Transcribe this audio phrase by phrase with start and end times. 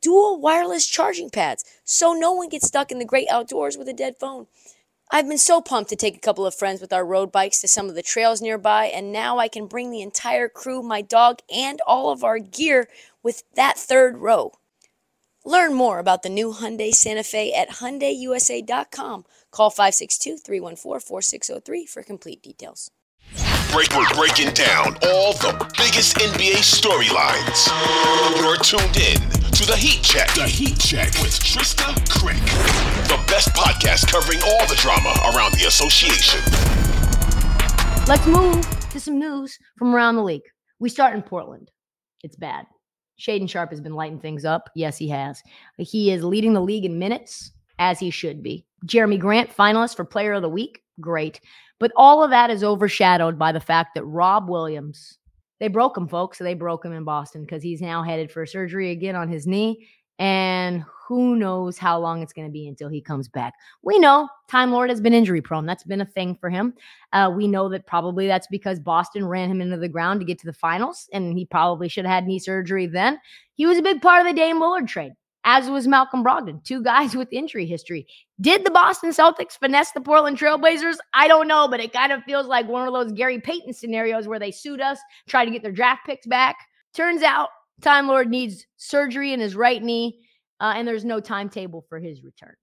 [0.00, 3.92] dual wireless charging pads so no one gets stuck in the great outdoors with a
[3.92, 4.46] dead phone.
[5.10, 7.68] I've been so pumped to take a couple of friends with our road bikes to
[7.68, 11.38] some of the trails nearby, and now I can bring the entire crew, my dog,
[11.54, 12.88] and all of our gear
[13.22, 14.52] with that third row.
[15.46, 19.24] Learn more about the new Hyundai Santa Fe at HyundaiUSA.com.
[19.50, 22.90] Call 562-314-4603 for complete details.
[23.72, 27.70] Break, we're breaking down all the biggest NBA storylines.
[28.36, 30.32] You're tuned in to the Heat Check.
[30.34, 32.38] The Heat Check with Trysta Krick.
[33.08, 36.40] The best podcast covering all the drama around the association.
[38.06, 40.44] Let's move to some news from around the league.
[40.78, 41.72] We start in Portland.
[42.22, 42.66] It's bad.
[43.18, 44.70] Shaedon Sharpe has been lighting things up.
[44.76, 45.42] Yes, he has.
[45.76, 47.50] He is leading the league in minutes,
[47.80, 48.64] as he should be.
[48.86, 50.82] Jerami Grant, finalist for Player of the Week.
[51.00, 51.40] Great.
[51.80, 55.18] But all of that is overshadowed by the fact that Rob Williams,
[55.60, 56.38] they broke him, folks.
[56.38, 59.46] So they broke him in Boston because he's now headed for surgery again on his
[59.46, 59.88] knee.
[60.20, 63.54] And who knows how long it's going to be until he comes back.
[63.82, 65.64] We know Time Lord has been injury prone.
[65.64, 66.74] That's been a thing for him.
[67.12, 70.38] Uh, we know that probably that's because Boston ran him into the ground to get
[70.40, 73.18] to the finals, and he probably should have had knee surgery then.
[73.54, 75.12] He was a big part of the Dame Lillard trade
[75.50, 78.06] as was Malcolm Brogdon, two guys with injury history.
[78.38, 80.96] Did the Boston Celtics finesse the Portland Trailblazers?
[81.14, 84.28] I don't know, but it kind of feels like one of those Gary Payton scenarios
[84.28, 86.56] where they sued us, try to get their draft picks back.
[86.92, 87.48] Turns out
[87.80, 90.20] Time Lord needs surgery in his right knee,
[90.60, 92.54] uh, and there's no timetable for his return.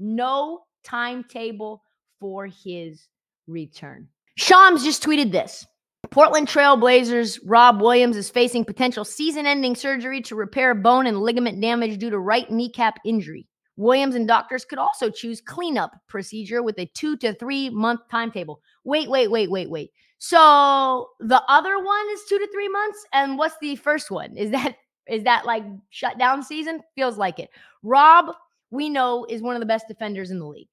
[0.00, 1.84] No timetable
[2.18, 3.06] for his
[3.46, 4.08] return.
[4.36, 5.68] Shams just tweeted this.
[6.10, 11.20] Portland Trail Blazers Rob Williams is facing potential season ending surgery to repair bone and
[11.20, 13.46] ligament damage due to right kneecap injury.
[13.76, 18.60] Williams and doctors could also choose cleanup procedure with a two to three month timetable.
[18.84, 19.90] Wait, wait, wait, wait, wait.
[20.18, 24.36] So the other one is two to three months, and what's the first one?
[24.36, 24.76] Is that
[25.06, 26.80] is that like shutdown season?
[26.94, 27.50] Feels like it.
[27.82, 28.34] Rob,
[28.70, 30.68] we know, is one of the best defenders in the league.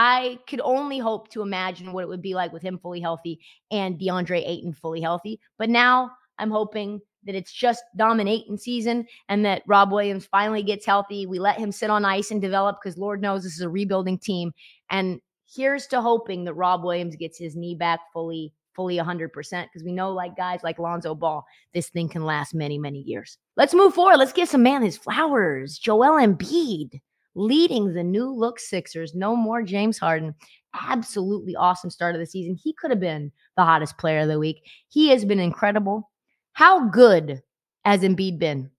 [0.00, 3.40] I could only hope to imagine what it would be like with him fully healthy
[3.72, 5.40] and DeAndre Ayton fully healthy.
[5.58, 10.86] But now I'm hoping that it's just dominating season and that Rob Williams finally gets
[10.86, 11.26] healthy.
[11.26, 14.20] We let him sit on ice and develop because Lord knows this is a rebuilding
[14.20, 14.52] team.
[14.88, 15.20] And
[15.52, 19.90] here's to hoping that Rob Williams gets his knee back fully, fully 100% because we
[19.90, 21.44] know, like guys like Lonzo Ball,
[21.74, 23.36] this thing can last many, many years.
[23.56, 24.18] Let's move forward.
[24.18, 25.76] Let's give some man his flowers.
[25.76, 27.00] Joel Embiid
[27.34, 29.14] leading the new look Sixers.
[29.14, 30.34] No more James Harden.
[30.74, 32.56] Absolutely awesome start of the season.
[32.56, 34.62] He could have been the hottest player of the week.
[34.88, 36.10] He has been incredible.
[36.52, 37.42] How good
[37.84, 38.70] has Embiid been?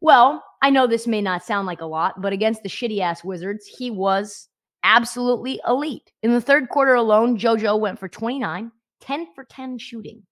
[0.00, 3.24] Well, I know this may not sound like a lot, but against the shitty ass
[3.24, 4.48] Wizards, he was
[4.84, 6.12] absolutely elite.
[6.22, 8.70] In the third quarter alone, JoJo went for 29,
[9.00, 10.22] 10 for 10 shooting.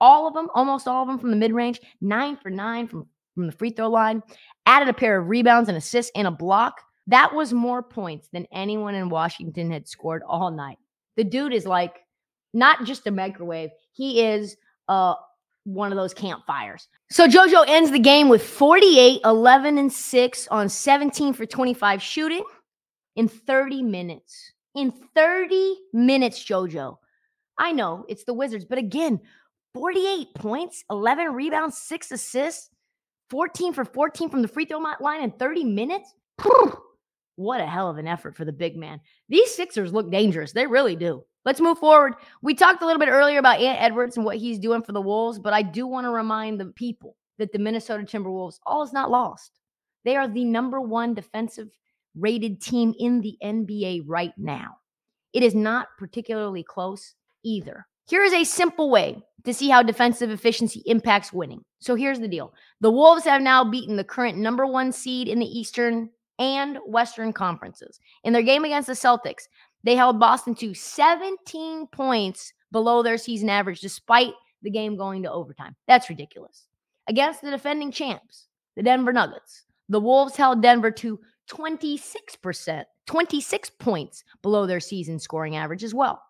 [0.00, 3.06] All of them, almost all of them from the mid range, nine for nine from,
[3.34, 4.22] from the free throw line,
[4.66, 6.80] added a pair of rebounds and assists and a block.
[7.10, 10.78] That was more points than anyone in Washington had scored all night.
[11.16, 11.96] The dude is like
[12.54, 14.56] not just a microwave, he is
[14.88, 15.14] uh
[15.64, 16.88] one of those campfires.
[17.10, 22.44] So JoJo ends the game with 48, 11, and 6 on 17 for 25 shooting
[23.16, 24.52] in 30 minutes.
[24.76, 26.96] In 30 minutes, JoJo.
[27.58, 29.20] I know it's the Wizards, but again,
[29.74, 32.70] 48 points, 11 rebounds, 6 assists,
[33.30, 36.14] 14 for 14 from the free throw line in 30 minutes.
[37.40, 39.00] What a hell of an effort for the big man.
[39.30, 40.52] These Sixers look dangerous.
[40.52, 41.24] They really do.
[41.46, 42.16] Let's move forward.
[42.42, 45.00] We talked a little bit earlier about Ant Edwards and what he's doing for the
[45.00, 48.92] Wolves, but I do want to remind the people that the Minnesota Timberwolves all is
[48.92, 49.52] not lost.
[50.04, 51.70] They are the number one defensive
[52.14, 54.76] rated team in the NBA right now.
[55.32, 57.86] It is not particularly close either.
[58.06, 61.64] Here is a simple way to see how defensive efficiency impacts winning.
[61.78, 62.52] So here's the deal
[62.82, 66.10] the Wolves have now beaten the current number one seed in the Eastern
[66.40, 68.00] and Western conferences.
[68.24, 69.46] In their game against the Celtics,
[69.84, 74.32] they held Boston to 17 points below their season average, despite
[74.62, 75.76] the game going to overtime.
[75.86, 76.66] That's ridiculous.
[77.06, 81.20] Against the defending champs, the Denver Nuggets, the Wolves held Denver to
[81.50, 86.22] 26%, 26 points below their season scoring average as well.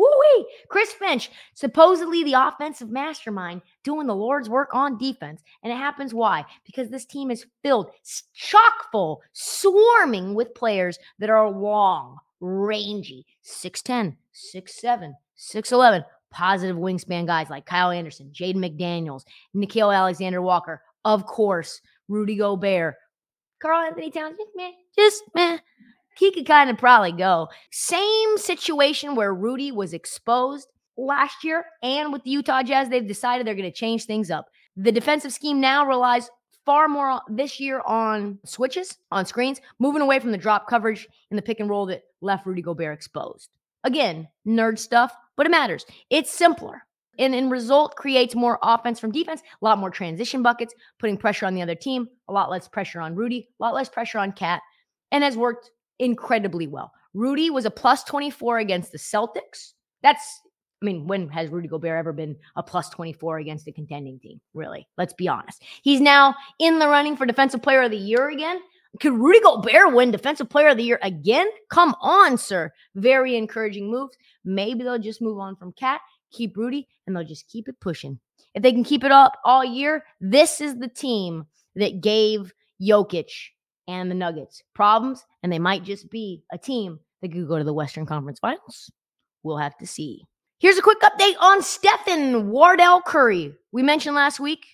[0.00, 0.46] Woo-wee!
[0.68, 5.42] Chris Finch, supposedly the offensive mastermind, doing the Lord's work on defense.
[5.62, 6.46] And it happens why?
[6.64, 7.90] Because this team is filled,
[8.32, 14.16] chock full, swarming with players that are long, rangy, 6'10,
[14.54, 19.24] 6'7, 6'11, positive wingspan guys like Kyle Anderson, Jaden McDaniels,
[19.54, 22.94] Nickeil Alexander Walker, of course, Rudy Gobert,
[23.60, 25.58] Karl Anthony Towns, just meh, just meh.
[26.20, 27.48] He could kind of probably go.
[27.70, 30.68] Same situation where Rudy was exposed
[30.98, 34.50] last year, and with the Utah Jazz, they've decided they're going to change things up.
[34.76, 36.28] The defensive scheme now relies
[36.66, 41.36] far more this year on switches, on screens, moving away from the drop coverage in
[41.36, 43.48] the pick and roll that left Rudy Gobert exposed.
[43.84, 45.86] Again, nerd stuff, but it matters.
[46.10, 46.82] It's simpler.
[47.18, 51.46] And in result creates more offense from defense, a lot more transition buckets, putting pressure
[51.46, 54.32] on the other team, a lot less pressure on Rudy, a lot less pressure on
[54.32, 54.60] KAT,
[55.12, 55.70] and has worked
[56.00, 56.92] incredibly well.
[57.14, 59.74] Rudy was a plus 24 against the Celtics.
[60.02, 60.40] That's,
[60.82, 64.40] I mean, when has Rudy Gobert ever been a plus 24 against a contending team?
[64.54, 64.88] Really?
[64.96, 65.62] Let's be honest.
[65.82, 68.60] He's now in the running for Defensive Player of the Year again.
[69.00, 71.48] Could Rudy Gobert win Defensive Player of the Year again?
[71.68, 72.72] Come on, sir.
[72.96, 74.16] Very encouraging moves.
[74.44, 76.00] Maybe they'll just move on from KAT,
[76.32, 78.18] keep Rudy, and they'll just keep it pushing.
[78.54, 82.52] If they can keep it up all year, this is the team that gave
[82.82, 83.30] Jokic
[83.90, 87.64] and the Nuggets problems, and they might just be a team that could go to
[87.64, 88.90] the Western Conference Finals.
[89.42, 90.24] We'll have to see.
[90.60, 93.54] Here's a quick update on Stephen Wardell Curry.
[93.72, 94.64] We mentioned last week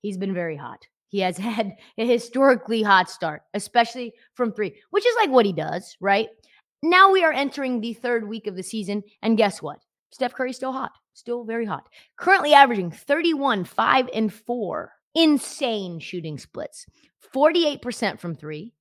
[0.00, 0.86] he's been very hot.
[1.08, 5.52] He has had a historically hot start, especially from three, which is like what he
[5.52, 6.28] does, right?
[6.82, 9.78] Now we are entering the third week of the season, and guess what?
[10.10, 11.88] Steph Curry's still hot, still very hot.
[12.16, 14.92] Currently averaging 31, 5, and 4.
[15.14, 16.86] Insane shooting splits.
[17.34, 18.72] 48% from three,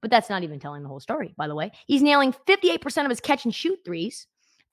[0.00, 1.72] but that's not even telling the whole story, by the way.
[1.86, 4.26] He's nailing 58% of his catch and shoot threes,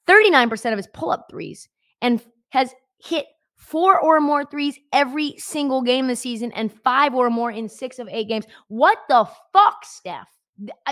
[0.08, 1.70] 39% of his pull up threes,
[2.02, 2.74] and has
[3.04, 3.26] hit
[3.56, 7.98] four or more threes every single game this season and five or more in six
[8.00, 8.46] of eight games.
[8.68, 10.28] What the fuck, Steph?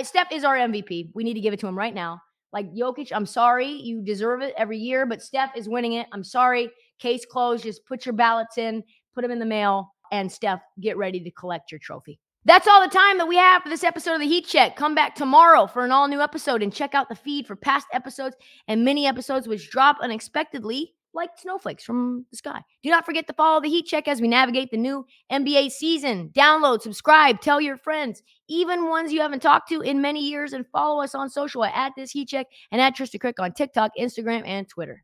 [0.03, 1.09] Steph is our MVP.
[1.13, 2.21] We need to give it to him right now.
[2.53, 3.67] Like Jokic, I'm sorry.
[3.67, 6.07] You deserve it every year, but Steph is winning it.
[6.11, 6.69] I'm sorry.
[6.99, 7.63] Case closed.
[7.63, 8.83] Just put your ballots in,
[9.13, 12.19] put them in the mail, and Steph, get ready to collect your trophy.
[12.43, 14.75] That's all the time that we have for this episode of the Heat Check.
[14.75, 17.87] Come back tomorrow for an all new episode and check out the feed for past
[17.93, 18.35] episodes
[18.67, 22.61] and mini episodes which drop unexpectedly like snowflakes from the sky.
[22.83, 26.31] Do not forget to follow the Heat Check as we navigate the new NBA season.
[26.33, 30.65] Download, subscribe, tell your friends, even ones you haven't talked to in many years, and
[30.67, 34.43] follow us on social at this Heat Check and at Trysta Krick on TikTok, Instagram,
[34.45, 35.03] and Twitter.